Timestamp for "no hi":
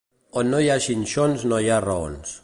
0.53-0.69, 1.51-1.69